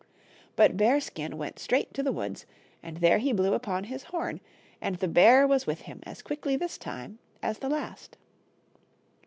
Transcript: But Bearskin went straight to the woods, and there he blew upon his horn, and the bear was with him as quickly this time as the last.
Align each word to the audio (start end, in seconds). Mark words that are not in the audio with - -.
But 0.55 0.77
Bearskin 0.77 1.37
went 1.37 1.59
straight 1.59 1.93
to 1.93 2.01
the 2.01 2.11
woods, 2.11 2.47
and 2.81 2.97
there 2.97 3.19
he 3.19 3.31
blew 3.31 3.53
upon 3.53 3.83
his 3.83 4.05
horn, 4.05 4.41
and 4.81 4.95
the 4.95 5.07
bear 5.07 5.45
was 5.45 5.67
with 5.67 5.81
him 5.81 5.99
as 6.07 6.23
quickly 6.23 6.55
this 6.55 6.79
time 6.79 7.19
as 7.43 7.59
the 7.59 7.69
last. 7.69 8.17